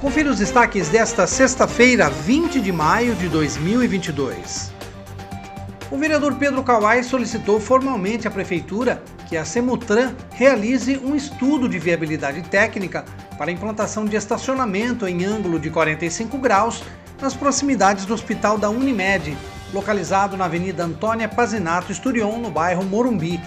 Confira 0.00 0.30
os 0.30 0.38
destaques 0.38 0.88
desta 0.88 1.26
sexta-feira, 1.26 2.08
20 2.08 2.60
de 2.60 2.70
maio 2.70 3.16
de 3.16 3.28
2022. 3.28 4.72
O 5.90 5.98
vereador 5.98 6.36
Pedro 6.36 6.62
Kawai 6.62 7.02
solicitou 7.02 7.58
formalmente 7.58 8.28
à 8.28 8.30
Prefeitura 8.30 9.02
que 9.28 9.36
a 9.36 9.44
Semutran 9.44 10.14
realize 10.30 10.96
um 10.98 11.16
estudo 11.16 11.68
de 11.68 11.80
viabilidade 11.80 12.42
técnica 12.42 13.04
para 13.36 13.50
a 13.50 13.52
implantação 13.52 14.04
de 14.04 14.14
estacionamento 14.14 15.08
em 15.08 15.24
ângulo 15.24 15.58
de 15.58 15.68
45 15.68 16.38
graus 16.38 16.84
nas 17.20 17.34
proximidades 17.34 18.04
do 18.04 18.14
Hospital 18.14 18.56
da 18.56 18.70
Unimed, 18.70 19.36
localizado 19.74 20.36
na 20.36 20.44
Avenida 20.44 20.84
Antônia 20.84 21.28
Pazinato 21.28 21.90
Esturion, 21.90 22.38
no 22.38 22.52
bairro 22.52 22.84
Morumbi, 22.84 23.40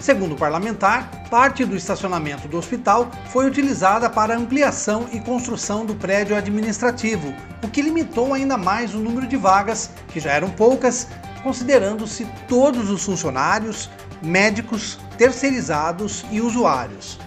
Segundo 0.00 0.32
o 0.34 0.38
parlamentar, 0.38 1.10
parte 1.30 1.64
do 1.64 1.76
estacionamento 1.76 2.48
do 2.48 2.58
hospital 2.58 3.08
foi 3.26 3.46
utilizada 3.46 4.10
para 4.10 4.36
ampliação 4.36 5.08
e 5.12 5.20
construção 5.20 5.86
do 5.86 5.94
prédio 5.94 6.36
administrativo, 6.36 7.32
o 7.62 7.68
que 7.68 7.80
limitou 7.80 8.34
ainda 8.34 8.58
mais 8.58 8.94
o 8.94 8.98
número 8.98 9.28
de 9.28 9.36
vagas, 9.36 9.90
que 10.08 10.18
já 10.18 10.32
eram 10.32 10.50
poucas, 10.50 11.06
considerando-se 11.44 12.26
todos 12.48 12.90
os 12.90 13.04
funcionários, 13.04 13.88
médicos, 14.20 14.98
terceirizados 15.16 16.26
e 16.32 16.40
usuários. 16.40 17.18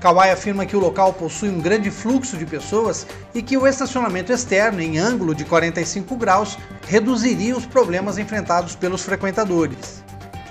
Kawai 0.00 0.32
afirma 0.32 0.66
que 0.66 0.76
o 0.76 0.80
local 0.80 1.14
possui 1.14 1.48
um 1.48 1.60
grande 1.60 1.90
fluxo 1.90 2.36
de 2.36 2.44
pessoas 2.44 3.06
e 3.34 3.40
que 3.40 3.56
o 3.56 3.66
estacionamento 3.66 4.32
externo 4.32 4.82
em 4.82 4.98
ângulo 4.98 5.34
de 5.34 5.44
45 5.44 6.14
graus 6.16 6.58
reduziria 6.86 7.56
os 7.56 7.64
problemas 7.64 8.18
enfrentados 8.18 8.76
pelos 8.76 9.02
frequentadores. 9.02 10.04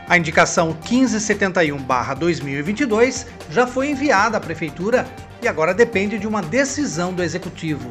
A 0.07 0.17
indicação 0.17 0.77
1571-2022 0.83 3.25
já 3.49 3.65
foi 3.65 3.89
enviada 3.89 4.37
à 4.37 4.41
Prefeitura 4.41 5.07
e 5.41 5.47
agora 5.47 5.73
depende 5.73 6.19
de 6.19 6.27
uma 6.27 6.41
decisão 6.41 7.13
do 7.13 7.23
Executivo. 7.23 7.89